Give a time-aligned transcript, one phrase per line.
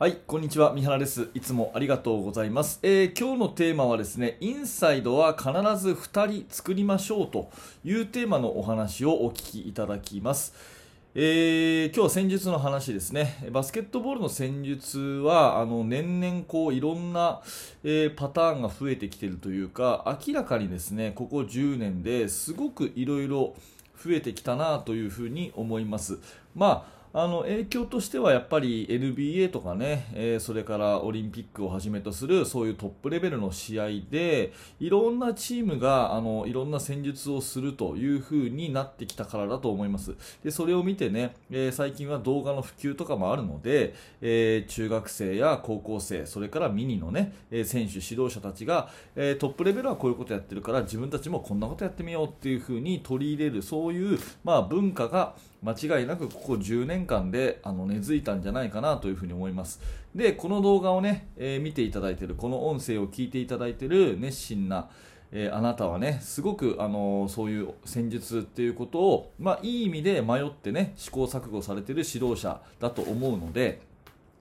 [0.00, 0.72] はい、こんにちは。
[0.72, 1.28] 三原です。
[1.34, 2.80] いつもありがとうございます。
[2.82, 7.50] えー今日のテーマはですね、インサイドは必ず2人作りましょうと
[7.84, 10.54] いうテーマのお話をお聞きいただきます。
[11.14, 13.46] えー今日は戦術の話ですね。
[13.52, 17.42] バスケットボールの戦術は、あの、年々こう、いろんな、
[17.84, 23.54] えーパターンが増えてきているというか、明らかにですね、ここ10年ですごくいろいろ
[24.02, 26.18] 増えてきたなというふうに思います。
[26.54, 40.14] まああの影響としてはやっぱり NBA とかね、えーそれからオリンピックをはじめとするそういうトップレベルの試合でいろんなチームがあのいろんな戦術をするという風になってきたからだと思います。
[40.44, 59.80] でそれを見てね、えー最近は動画の普及とかもあるので、えー中学生や高校生それからミニのね、え選手指導者たちが、えトップレベルはこういうことやってるから自分たちもこんなことやってみようっていう風に取り入れるそういう、まあ、文化が間違いなくここ10年間であの根付いたんじゃないかなというふうに思います。
[60.14, 64.88] でこの動画をね、えー見ていただいているこの音声を聞いていただいている熱心な
[65.32, 73.82] えーあなたはねすごく、あのーそういう戦術っていうことを、まあ、いい意味で迷ってね試行錯誤されている指導者だと思うので、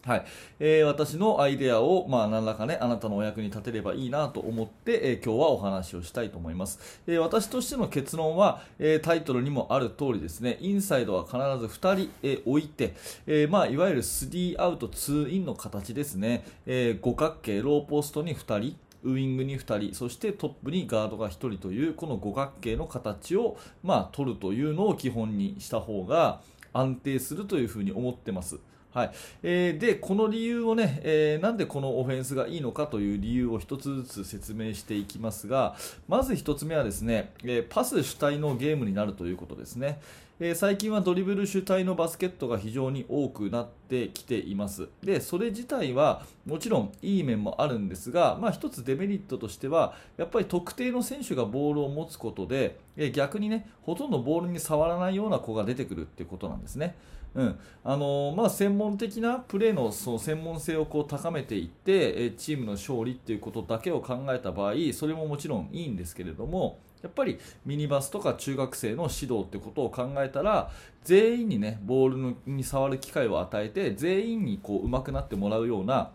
[0.06, 0.26] はい。
[0.60, 10.58] えー私のアイデアを、まあ、何らかねあなたのお役に立てればいいなと思って、えー今日はお話をしたいと思います、えー私としての結論は、えタイトルにもある通りですね。
[10.62, 12.94] インサイドは必ず2人、え置いて、
[13.28, 26.42] えまあ、いわゆる3アウト2インの形ですね、え五角形ローポストに2人ウイングに2人そしてトップにガードが1人というこの五角形の形を、まあ、取るというのを基本にした方が
[26.74, 28.60] 安定するというふうに思ってます。
[28.92, 29.12] はい。
[29.44, 35.76] えーでこの理由をね、えーなんでこのオフェンスがいいのかという理由を一つずつ説明していきますが
[36.08, 40.02] まず1つ目はですね、えーパス主体のゲームになるということですね、
[40.40, 44.88] えー最近はドリブル主体のバスケットが非常に多くなってきています。
[45.04, 56.96] でそれ自体はもちろんいい面もあるんですが、まあ、一つデメリットとしてはやっぱり特定の選手がボールを持つことで、えー逆にねほとんどボールに触らないような子が出てくるっていうことなんですね。
[57.36, 70.72] うんあのまあ、専門的なプレーのその専門性をこう高めていって、えチームの勝利っていうことだけを考えた場合それももちろんいいんですけれどもやっぱりミニバスとか中学生の指導ってことを考えたら
[71.04, 76.12] 全員にねボールに触る機会を与えて全員にこう上手くなってもらうような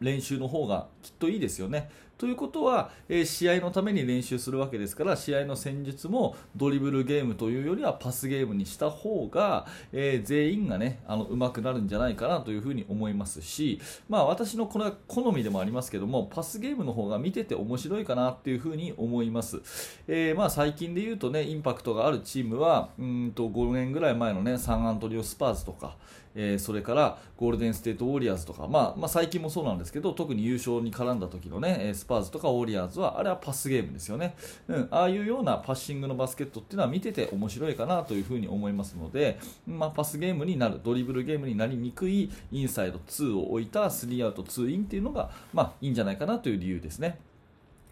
[0.00, 1.90] 練習の方がきっといいですよね。
[2.16, 19.60] ということは、えー試合のために練習するわけですから試合の戦術もドリブルゲームというよりはパスゲームにした方が、えー全員がねあの上手くなるんじゃないかなというふうに思いますし、まあ、私のこれは好みでもありますけどもパスゲームの方が見てて面白いかなっていうふうに思います、
[20.08, 25.96] えーまあ、最近で言うとねインパクトがあるチームはうーんと5年ぐらい前のねサンアントニオスパーズとか
[26.34, 34.36] えーそれからゴールデンステートウォリアーズとか、まあ、まあ最近もそうなんですけど特に優勝に絡んだ時のねスパーズとかウォリアーズはあれはパスゲームですよね、
[34.68, 47.18] うん、ああいうようなパッシングのバスケットっていうのは見てて面白いかなというふうに思いますので、まあ、パスゲームになるドリブルゲームになりにくいインサイド2を置いた3アウト2インっていうのが、まあ、いいんじゃないかなという理由ですね。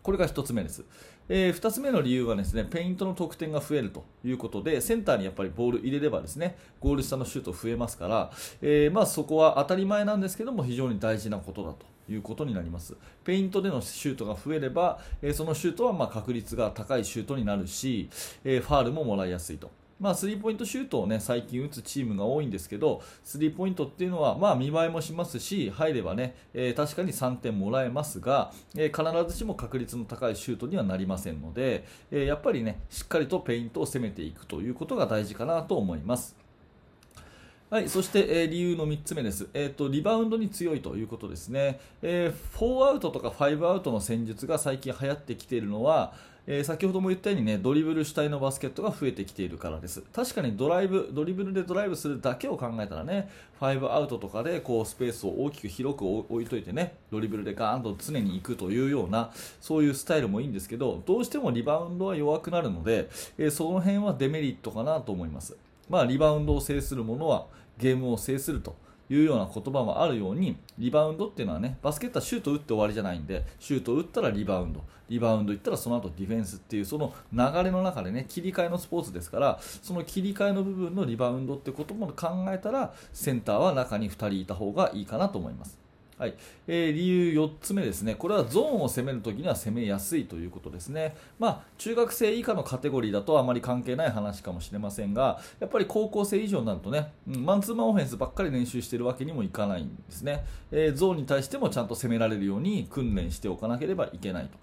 [0.02, 0.84] これが1つ目です、
[1.28, 8.30] え2つ目の理由はですねペイントの得点が増えるということでセンターにやっぱりボール入れればですねゴール下のシュート増えますから、
[8.60, 12.96] えーまあ、そこは当たり前なんですけども非常に大事なことだということになります。
[13.24, 18.10] ペイントでのシュートが増えれば、えーそのシュートはま確率が高いシュートになるし、
[18.44, 19.70] えファールももらいやすいと。
[20.02, 36.34] まあ、スリーポイントシュートを、ね、最近打つチームが多いんですけどスリーポイントっていうのは、まあ、見栄えもしますし入れば、ねえー確かに3点もらえますが、えー必ずしも確率の高いシュートにはなりませんので、えーやっぱり、ね、しっかりとペイントを攻めていくということが大事かなと思います。
[37.70, 46.12] はい、そして、えー理由の3つ目です、えーと、リバウンドに強いということですね、えー4アウトとか5アウトの戦術が最近流行ってきているのは、
[46.47, 50.03] えー先ほども言ったようにねドリブル主体のバスケットが増えてきているからです。
[50.12, 53.30] 確かにドライブドリブルでドライブするだけを考えたらね
[53.60, 59.30] 5アウトとかでこうスペースを大きく広く置いといてねドリブルでガーンと常に行くというような
[59.60, 63.09] そういうスタイルもいいんですけどどうしてもリバウンドは弱くなるので、
[63.39, 65.56] えーその辺はデメリットかなと思います。
[65.89, 67.47] まあ、リバウンドを制する者は
[67.78, 68.74] ゲームを制すると。
[69.10, 85.81] いうような言葉もあるようにリバウンドっていうのはねバスケットはシュート打って終わりじゃないんでシュート打ったらリバウンドリバウンドいったらその後ディフェンスっていうその流れの中でね切り替えのスポーツですからその切り替えの部分のリバウンドってことも考えたらセンターは中に2人いた方がいいかなと思います。
[86.22, 86.34] はい。
[86.69, 104.63] えー、理由4つ目ですね、これはゾーンを攻めるときには攻めやすいということですね、まあ、中学生以下のカテゴリーだとあまり関係ない話かもしれませんが、やっぱり高校生以上になるとね、うん、マンツーマンオフェンスばっかり練習してるわけにもいかないんですね、えー、ゾーンに対してもちゃんと攻められるように訓練しておかなければいけないと。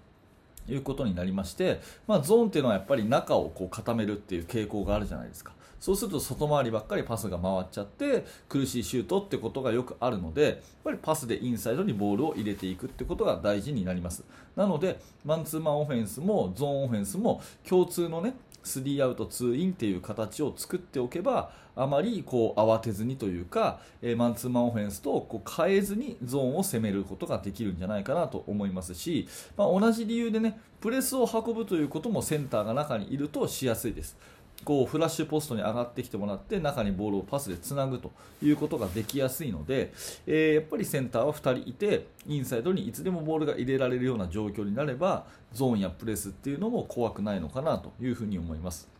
[0.68, 5.52] いうことになりまして、まあ、ゾーンっていうのはやっぱり中をこう固めるっていう傾向があるじゃないですか。
[5.80, 14.22] そうすると外回りばっかりパスが回っちゃって苦しいシュートってことがよくあるのでやっぱりパスでインサイドにボールを入れていくってことが大事になります
[14.54, 18.34] なのでマンツーマンオフェンスもゾーンオフェンスも共通のね
[18.64, 34.16] 3アウト2インっていう形を作っておけばあまりこう慌てずにというか、えー、マンツーマンオフェンスとこう変えずにゾーンを攻めることができるんじゃないかなと思いますし、まあ、同じ理由でねプレスを運ぶということもセンターが中にいるとしやすいです。
[34.64, 38.10] こうフラッシュポストに上がってきてもらって中にボールをパスでつなぐと
[38.42, 39.92] いうことができやすいので、
[40.26, 48.99] えー、やっぱりセンターは2人いてインサイドにいつでもボールが入れられるような状況になればゾーンやプレスっていうのも怖くないのかなというふうに思います。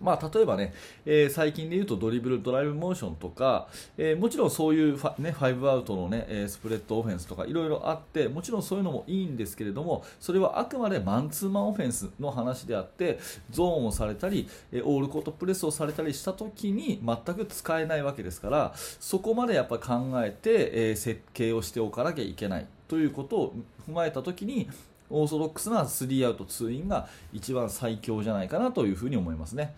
[0.00, 0.74] まあ、例えばね、
[1.06, 13.18] えー、最近で言うとドリブル、ドライブモーションとか、えー、もちろんそういうファ,、ね、5アウトの、ねえ、スプレッドオフェンスとかいろいろあってもちろんそういうのもいいんですけれどもそれはあくまでマンツーマンオフェンスの話であって
[13.50, 23.54] ゾーンをされたりえオールコートプレスをされたりした時に全く使えないわけですからそこまでやっぱ考えて、えー、設計をしておかなきゃいけないということを
[23.88, 24.68] 踏まえた時に
[25.14, 29.74] オーソドックスな3アウト2インが一番最強じゃないかなというふうに思いますね。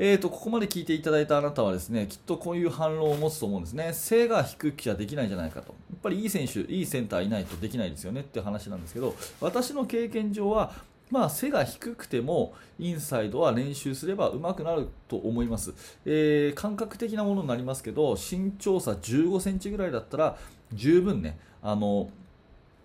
[0.00, 3.90] えーと、ここまで聞いていただいたあなたはですねきっとこういう反論を持つと思うんですね。
[3.92, 5.74] 背が低くちゃできないじゃないかと。
[5.90, 10.72] やっぱりいい選手いいセンターいないとできないですよねって話なんですけど私の経験上は
[11.10, 15.72] まあ、背が低くてもインサイドは練習すれば上手くなると思います、
[16.04, 20.36] えー、感覚的なものになりますけど身長差1 5センチぐらいだったら
[20.72, 22.10] 十分ねあの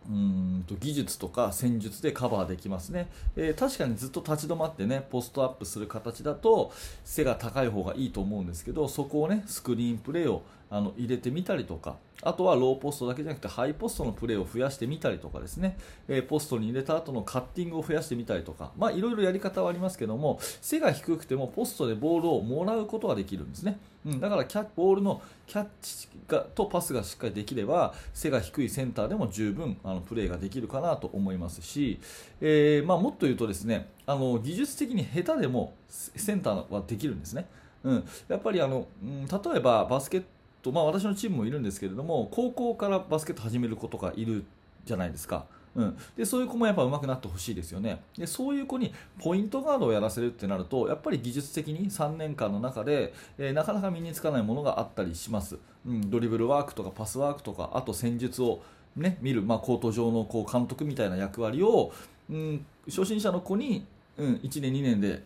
[0.10, 6.72] うんと技術とか戦術でカバーできますね、えー、確かにずっと立ち止まってねポストアップする形だと
[7.06, 15.78] 背が高い方がいいと思うんですけどそこをねスクリーンプレーをあの入れてみたりとかあとはローポストだけじゃなくてハイポストのプレーを増やしてみたりとかですね、
[16.08, 32.00] えー、ポストに入れた後のカッティングを増やしてみたりとか、まあ、いろいろやり方はありますけども背が低くてもポストでボールをもらうことができるんですね、うん、だからキャボールのキャッチがとパスがしっかりできれば背が低いセンターでも十分あのプレーができるかなと思いますし、
[32.42, 37.46] えー、まあ、もっと言うとですねあの技術的に下手でもセンターはできるんですね。
[37.84, 40.24] うん、やっぱりあの、うん、例えばバスケッ
[40.64, 44.46] と、まあ、私のチームもいるんですけれども高校からバスケット始める子とかいる
[44.86, 45.46] じゃないですか。
[45.76, 48.02] うん、でそういう子もやっぱ上手くなってほしいですよね。
[48.16, 55.58] でそういう子にポイントガードをやらせるってなるとやっぱり技術的に3年間の中で、えー、なかなか身につかないものがあったりします、
[55.88, 58.62] うん、ドリブルワークとかパスワークとかあと戦術を、
[58.96, 61.92] ね、見る、まあ、コート上のこう監督みたいな役割を、
[62.30, 63.84] うん、初心者の子に、
[64.18, 65.24] うん、1年2年で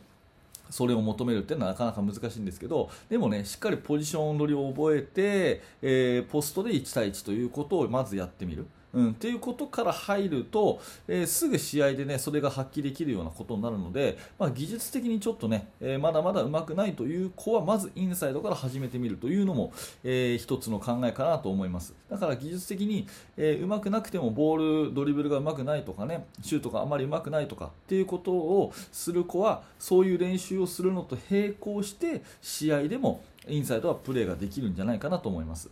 [0.69, 8.67] それを求めるっていうのはなかなか難しいんですけどでもねしっかりポジション取りを覚えて、えー、ポストで1対1ということをまずやってみる。
[8.97, 19.71] うん、っていうことから入ると、えー、すぐ試合で、ね、それが発揮できるようなことになるので、まあ、技術的にちょっとね、えー、まだまだ上手くないという子はまずインサイドから始めてみるというのも、
[20.03, 23.07] えー、一つの考えかなと思いますだから技術的に、
[23.37, 35.69] えー、上手くなくてもボールドリブルが上手くないとかねシュートがあまり上手くないとかっていうことをする子はそういう練習をするのと並行して試合でもインサイドはプレーができるんじゃないかなと思います。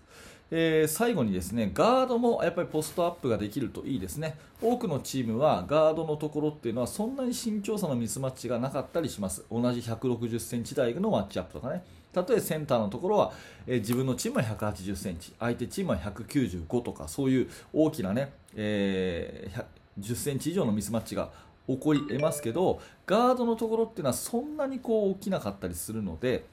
[0.51, 4.37] えー、最後にですねガードもやっぱりポストアップができるといいですね。
[4.61, 9.43] 多くのチームはガードのところっていうのはそんなに身長差のミスマッチがなかったりします。
[9.51, 11.83] 同じ160センチ台のマッチアップとかね。
[12.13, 13.33] 例えばセンターのところは、
[13.67, 15.33] えー、自分のチームは180センチ。
[15.39, 19.65] 相手チームは195とかそういう大きなね、えー、
[19.99, 21.29] 10センチ以上のミスマッチが
[21.67, 26.45] 起こり得ますけどガードのところっていうのはそんなにこう大きなかったりするので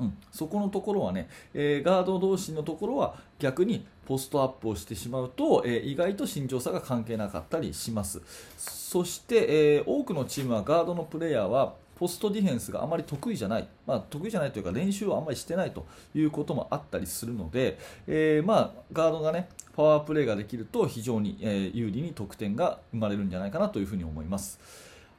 [0.00, 8.22] うん、そこのところはね、えー、ガード同士のところは逆にポストアップをしてしまうと、えー、意外と身長差が関係なかったりします。
[8.56, 17.76] そして、えー、多くのチームはガードのプレーヤーはポストディフェンスがあまり得意じゃない、まあ、得意じゃないというか練習をあまりしてないということもあったりするので、
[18.06, 24.58] え、まあ、ガードがねパワープレーができると非常に、え有利に得点が生まれるんじゃないかなというふに思います。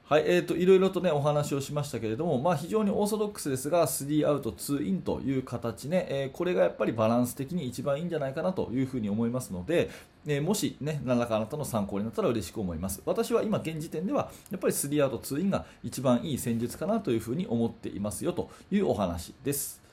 [0.09, 9.91] はい、えーと、いろいろとねお話をしましたけれども、まあ、非常にオーソドックスですが3アウト2インという形ね、えー、これがやっぱりバランス的に一番いいんじゃないかなというふうに思いますので、
[10.25, 13.03] えー、もしね何らかあなたの参考になったら嬉しく思います。
[13.05, 19.88] 私は今現時点ではやっぱり3アウト2インが一番いい戦術かなというふうに思っていますよというお話です。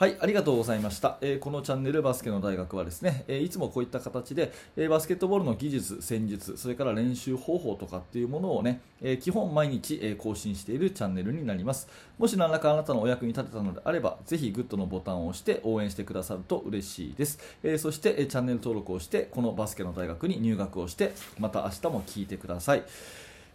[0.00, 1.18] はい、ありがとうございました。
[1.20, 11.86] えーこのチャンネルバスケの大学はですね、えーいつもこういった形で、えーバスケットボールの技術、戦術、それから練習方法とかっていうものをね、え基本毎日、え更新しているチャンネルになります。
[12.16, 17.38] もし何らかあなたのお役に立てたのであれば、ぜひグッドのボタンを押して応援してくださると嬉しいです。
[17.62, 22.84] えそして、えチャンネル登録をして、このバスケの大学に入学をして、また明日も聞いてください。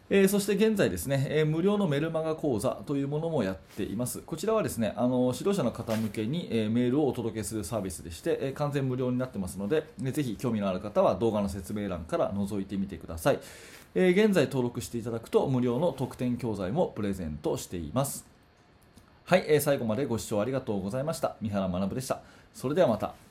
[0.08, 4.20] えーそして現在ですね、えー無料のメルマガ講座というものもやっています。
[4.20, 13.40] こちらはですね、あの指導者の方向けに、えーメールをお届けするサービスでして、え完全無料になってますので、えーぜひ興味のある方は動画の説明欄から覗いてみてください。
[13.96, 18.26] え現在登録していただくと無料の特典教材もプレゼントしています。
[19.26, 21.36] はい、え最後までご視聴ありがとうございました。
[21.42, 22.22] 三原学でした。
[22.54, 23.25] それではまた。